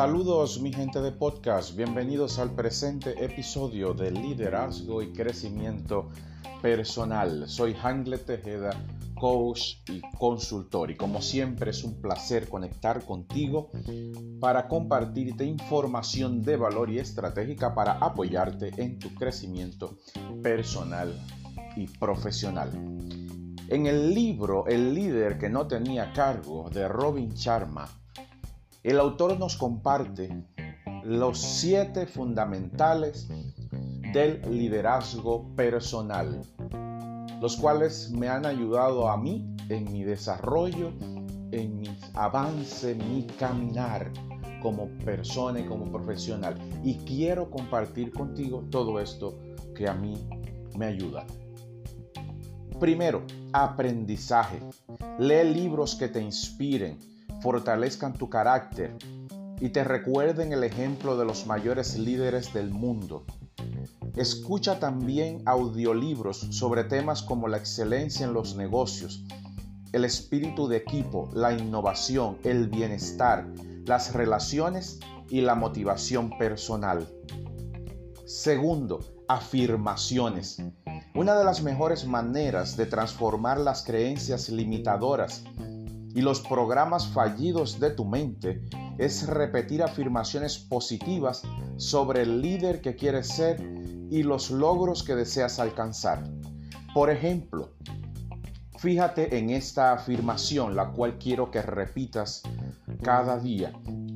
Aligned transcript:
Saludos 0.00 0.62
mi 0.62 0.72
gente 0.72 1.02
de 1.02 1.12
podcast, 1.12 1.76
bienvenidos 1.76 2.38
al 2.38 2.54
presente 2.54 3.22
episodio 3.22 3.92
de 3.92 4.10
Liderazgo 4.10 5.02
y 5.02 5.12
Crecimiento 5.12 6.08
Personal. 6.62 7.46
Soy 7.46 7.74
Hangle 7.74 8.16
Tejeda, 8.16 8.70
coach 9.14 9.74
y 9.90 10.00
consultor 10.16 10.90
y 10.90 10.96
como 10.96 11.20
siempre 11.20 11.72
es 11.72 11.84
un 11.84 12.00
placer 12.00 12.48
conectar 12.48 13.04
contigo 13.04 13.70
para 14.40 14.68
compartirte 14.68 15.44
información 15.44 16.40
de 16.40 16.56
valor 16.56 16.88
y 16.88 16.98
estratégica 16.98 17.74
para 17.74 17.98
apoyarte 17.98 18.70
en 18.78 18.98
tu 18.98 19.14
crecimiento 19.14 19.98
personal 20.42 21.14
y 21.76 21.88
profesional. 21.88 22.70
En 23.68 23.86
el 23.86 24.14
libro 24.14 24.66
El 24.66 24.94
líder 24.94 25.36
que 25.36 25.50
no 25.50 25.66
tenía 25.66 26.10
cargo 26.14 26.70
de 26.70 26.88
Robin 26.88 27.34
Sharma, 27.34 27.86
el 28.82 28.98
autor 28.98 29.38
nos 29.38 29.56
comparte 29.56 30.44
los 31.04 31.38
siete 31.38 32.06
fundamentales 32.06 33.28
del 34.12 34.40
liderazgo 34.50 35.54
personal, 35.54 36.40
los 37.40 37.56
cuales 37.56 38.10
me 38.10 38.28
han 38.28 38.46
ayudado 38.46 39.08
a 39.08 39.16
mí 39.16 39.54
en 39.68 39.90
mi 39.92 40.04
desarrollo, 40.04 40.92
en 41.52 41.80
mi 41.80 41.88
avance, 42.14 42.94
mi 42.94 43.26
caminar 43.38 44.10
como 44.62 44.88
persona 45.04 45.60
y 45.60 45.64
como 45.64 45.90
profesional. 45.90 46.56
Y 46.84 46.96
quiero 46.96 47.50
compartir 47.50 48.12
contigo 48.12 48.64
todo 48.70 49.00
esto 49.00 49.38
que 49.74 49.88
a 49.88 49.94
mí 49.94 50.14
me 50.76 50.86
ayuda. 50.86 51.26
Primero, 52.78 53.22
aprendizaje. 53.52 54.58
Lee 55.18 55.44
libros 55.44 55.94
que 55.94 56.08
te 56.08 56.20
inspiren, 56.20 56.98
fortalezcan 57.42 58.14
tu 58.14 58.28
carácter 58.28 58.96
y 59.60 59.68
te 59.70 59.84
recuerden 59.84 60.52
el 60.52 60.64
ejemplo 60.64 61.16
de 61.16 61.24
los 61.24 61.46
mayores 61.46 61.98
líderes 61.98 62.52
del 62.54 62.70
mundo. 62.70 63.24
Escucha 64.16 64.80
también 64.80 65.42
audiolibros 65.46 66.38
sobre 66.50 66.84
temas 66.84 67.22
como 67.22 67.46
la 67.46 67.58
excelencia 67.58 68.26
en 68.26 68.32
los 68.32 68.56
negocios, 68.56 69.24
el 69.92 70.04
espíritu 70.04 70.68
de 70.68 70.78
equipo, 70.78 71.28
la 71.34 71.52
innovación, 71.52 72.38
el 72.44 72.68
bienestar, 72.68 73.46
las 73.84 74.14
relaciones 74.14 74.98
y 75.28 75.42
la 75.42 75.54
motivación 75.54 76.36
personal. 76.38 77.06
Segundo, 78.24 79.00
afirmaciones. 79.28 80.62
Una 81.14 81.36
de 81.36 81.44
las 81.44 81.62
mejores 81.62 82.06
maneras 82.06 82.76
de 82.76 82.86
transformar 82.86 83.58
las 83.58 83.82
creencias 83.84 84.48
limitadoras 84.48 85.44
y 86.14 86.22
los 86.22 86.40
programas 86.40 87.08
fallidos 87.08 87.78
de 87.78 87.90
tu 87.90 88.04
mente 88.04 88.62
es 88.98 89.26
repetir 89.26 89.82
afirmaciones 89.82 90.58
positivas 90.58 91.42
sobre 91.76 92.22
el 92.22 92.40
líder 92.40 92.80
que 92.80 92.96
quieres 92.96 93.28
ser 93.28 93.60
y 94.10 94.22
los 94.22 94.50
logros 94.50 95.02
que 95.02 95.14
deseas 95.14 95.58
alcanzar. 95.58 96.24
Por 96.92 97.10
ejemplo, 97.10 97.70
fíjate 98.78 99.38
en 99.38 99.50
esta 99.50 99.92
afirmación, 99.92 100.74
la 100.74 100.90
cual 100.90 101.18
quiero 101.18 101.50
que 101.50 101.62
repitas 101.62 102.42
cada 103.02 103.38
día. 103.38 103.72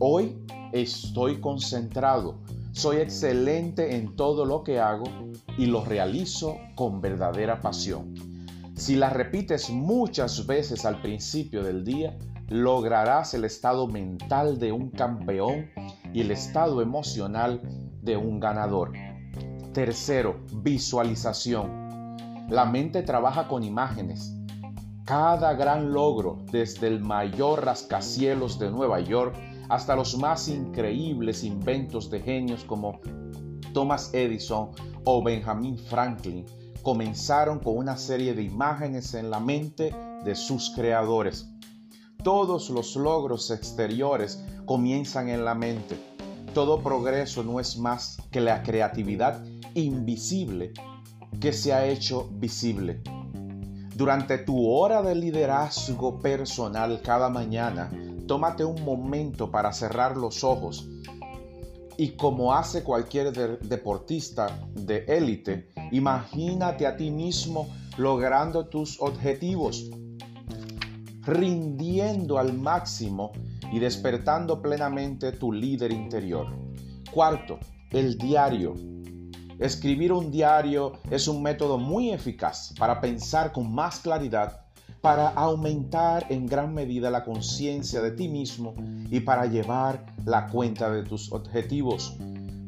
Hoy 0.00 0.44
estoy 0.72 1.40
concentrado, 1.40 2.40
soy 2.72 2.96
excelente 2.96 3.96
en 3.96 4.16
todo 4.16 4.44
lo 4.44 4.64
que 4.64 4.80
hago 4.80 5.04
y 5.56 5.66
lo 5.66 5.84
realizo 5.84 6.56
con 6.74 7.00
verdadera 7.00 7.60
pasión. 7.60 8.35
Si 8.76 8.94
la 8.94 9.08
repites 9.08 9.70
muchas 9.70 10.46
veces 10.46 10.84
al 10.84 11.00
principio 11.00 11.62
del 11.64 11.82
día, 11.82 12.14
lograrás 12.48 13.32
el 13.32 13.44
estado 13.46 13.86
mental 13.86 14.58
de 14.58 14.70
un 14.70 14.90
campeón 14.90 15.70
y 16.12 16.20
el 16.20 16.30
estado 16.30 16.82
emocional 16.82 17.62
de 18.02 18.18
un 18.18 18.38
ganador. 18.38 18.92
Tercero, 19.72 20.44
visualización. 20.62 22.16
La 22.50 22.66
mente 22.66 23.02
trabaja 23.02 23.48
con 23.48 23.64
imágenes. 23.64 24.34
Cada 25.06 25.54
gran 25.54 25.94
logro, 25.94 26.44
desde 26.52 26.88
el 26.88 27.00
mayor 27.00 27.64
rascacielos 27.64 28.58
de 28.58 28.70
Nueva 28.70 29.00
York 29.00 29.34
hasta 29.70 29.96
los 29.96 30.18
más 30.18 30.48
increíbles 30.48 31.44
inventos 31.44 32.10
de 32.10 32.20
genios 32.20 32.62
como 32.62 33.00
Thomas 33.72 34.12
Edison 34.12 34.72
o 35.04 35.24
Benjamin 35.24 35.78
Franklin, 35.78 36.44
comenzaron 36.86 37.58
con 37.58 37.78
una 37.78 37.96
serie 37.96 38.32
de 38.32 38.44
imágenes 38.44 39.14
en 39.14 39.28
la 39.28 39.40
mente 39.40 39.92
de 40.24 40.36
sus 40.36 40.70
creadores. 40.70 41.50
Todos 42.22 42.70
los 42.70 42.94
logros 42.94 43.50
exteriores 43.50 44.40
comienzan 44.66 45.28
en 45.28 45.44
la 45.44 45.56
mente. 45.56 45.98
Todo 46.54 46.84
progreso 46.84 47.42
no 47.42 47.58
es 47.58 47.76
más 47.76 48.18
que 48.30 48.40
la 48.40 48.62
creatividad 48.62 49.44
invisible 49.74 50.74
que 51.40 51.52
se 51.52 51.72
ha 51.72 51.84
hecho 51.84 52.28
visible. 52.34 53.02
Durante 53.96 54.38
tu 54.38 54.70
hora 54.70 55.02
de 55.02 55.16
liderazgo 55.16 56.20
personal 56.20 57.00
cada 57.02 57.28
mañana, 57.28 57.90
tómate 58.28 58.64
un 58.64 58.84
momento 58.84 59.50
para 59.50 59.72
cerrar 59.72 60.16
los 60.16 60.44
ojos 60.44 60.88
y 61.98 62.10
como 62.10 62.52
hace 62.52 62.82
cualquier 62.82 63.32
deportista 63.60 64.60
de 64.74 65.04
élite, 65.08 65.70
imagínate 65.92 66.86
a 66.86 66.96
ti 66.96 67.10
mismo 67.10 67.68
logrando 67.96 68.66
tus 68.66 69.00
objetivos, 69.00 69.90
rindiendo 71.22 72.38
al 72.38 72.52
máximo 72.52 73.32
y 73.72 73.78
despertando 73.78 74.60
plenamente 74.60 75.32
tu 75.32 75.52
líder 75.52 75.92
interior. 75.92 76.46
Cuarto, 77.10 77.58
el 77.90 78.18
diario. 78.18 78.74
Escribir 79.58 80.12
un 80.12 80.30
diario 80.30 80.92
es 81.10 81.28
un 81.28 81.42
método 81.42 81.78
muy 81.78 82.10
eficaz 82.10 82.74
para 82.78 83.00
pensar 83.00 83.52
con 83.52 83.74
más 83.74 84.00
claridad 84.00 84.65
para 85.00 85.28
aumentar 85.28 86.26
en 86.30 86.46
gran 86.46 86.74
medida 86.74 87.10
la 87.10 87.24
conciencia 87.24 88.00
de 88.00 88.10
ti 88.12 88.28
mismo 88.28 88.74
y 89.10 89.20
para 89.20 89.46
llevar 89.46 90.06
la 90.24 90.48
cuenta 90.48 90.90
de 90.90 91.02
tus 91.02 91.32
objetivos. 91.32 92.16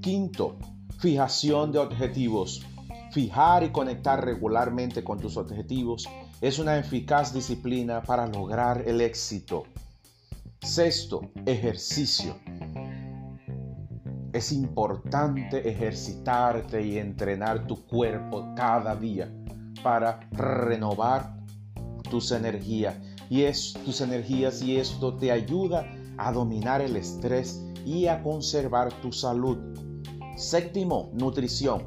Quinto, 0.00 0.56
fijación 0.98 1.72
de 1.72 1.78
objetivos. 1.78 2.64
Fijar 3.12 3.62
y 3.62 3.70
conectar 3.70 4.24
regularmente 4.24 5.04
con 5.04 5.20
tus 5.20 5.36
objetivos 5.36 6.08
es 6.40 6.58
una 6.58 6.76
eficaz 6.76 7.32
disciplina 7.32 8.02
para 8.02 8.26
lograr 8.26 8.82
el 8.86 9.00
éxito. 9.00 9.64
Sexto, 10.60 11.30
ejercicio. 11.46 12.36
Es 14.32 14.50
importante 14.50 15.68
ejercitarte 15.68 16.82
y 16.82 16.98
entrenar 16.98 17.68
tu 17.68 17.86
cuerpo 17.86 18.52
cada 18.56 18.96
día 18.96 19.30
para 19.84 20.20
renovar 20.32 21.43
tus 22.14 22.30
energías 22.30 22.94
y 23.28 23.42
es 23.42 23.72
tus 23.84 24.00
energías 24.00 24.62
y 24.62 24.76
esto 24.76 25.16
te 25.16 25.32
ayuda 25.32 25.84
a 26.16 26.30
dominar 26.30 26.80
el 26.80 26.94
estrés 26.94 27.60
y 27.84 28.06
a 28.06 28.22
conservar 28.22 28.92
tu 29.02 29.10
salud. 29.10 29.58
Séptimo, 30.36 31.10
nutrición. 31.12 31.82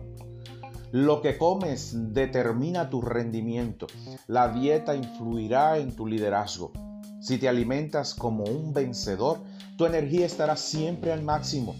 Lo 0.91 1.21
que 1.21 1.37
comes 1.37 1.93
determina 2.11 2.89
tu 2.89 2.99
rendimiento. 2.99 3.87
La 4.27 4.49
dieta 4.49 4.97
influirá 4.97 5.77
en 5.77 5.95
tu 5.95 6.05
liderazgo. 6.05 6.73
Si 7.21 7.37
te 7.37 7.47
alimentas 7.47 8.13
como 8.13 8.43
un 8.43 8.73
vencedor, 8.73 9.39
tu 9.77 9.85
energía 9.85 10.25
estará 10.25 10.57
siempre 10.57 11.13
al 11.13 11.23
máximo 11.23 11.73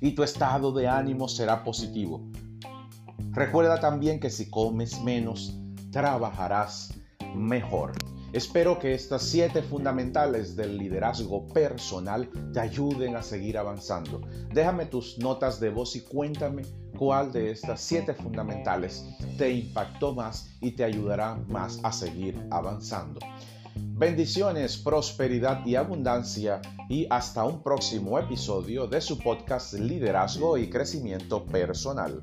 y 0.00 0.12
tu 0.12 0.22
estado 0.22 0.70
de 0.70 0.86
ánimo 0.86 1.26
será 1.26 1.64
positivo. 1.64 2.20
Recuerda 3.32 3.80
también 3.80 4.20
que 4.20 4.30
si 4.30 4.48
comes 4.48 5.02
menos, 5.02 5.58
trabajarás 5.90 6.97
mejor. 7.34 7.92
Espero 8.32 8.78
que 8.78 8.92
estas 8.92 9.22
siete 9.22 9.62
fundamentales 9.62 10.54
del 10.54 10.76
liderazgo 10.76 11.46
personal 11.46 12.28
te 12.52 12.60
ayuden 12.60 13.16
a 13.16 13.22
seguir 13.22 13.56
avanzando. 13.56 14.20
Déjame 14.52 14.84
tus 14.84 15.16
notas 15.18 15.58
de 15.60 15.70
voz 15.70 15.96
y 15.96 16.02
cuéntame 16.02 16.62
cuál 16.98 17.32
de 17.32 17.50
estas 17.50 17.80
siete 17.80 18.12
fundamentales 18.12 19.02
te 19.38 19.50
impactó 19.50 20.14
más 20.14 20.50
y 20.60 20.72
te 20.72 20.84
ayudará 20.84 21.36
más 21.48 21.80
a 21.82 21.90
seguir 21.90 22.38
avanzando. 22.50 23.20
Bendiciones, 23.74 24.76
prosperidad 24.76 25.64
y 25.64 25.76
abundancia 25.76 26.60
y 26.88 27.06
hasta 27.10 27.44
un 27.44 27.62
próximo 27.62 28.18
episodio 28.18 28.86
de 28.86 29.00
su 29.00 29.18
podcast 29.18 29.72
Liderazgo 29.72 30.58
y 30.58 30.68
Crecimiento 30.68 31.46
Personal. 31.46 32.22